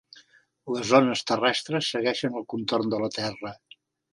[0.75, 3.57] Les ones terrestres segueixen el contorn de la Terra.